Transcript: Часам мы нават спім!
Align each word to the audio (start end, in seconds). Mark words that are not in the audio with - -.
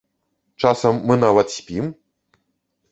Часам 0.63 0.95
мы 1.11 1.19
нават 1.25 1.47
спім! 1.59 1.85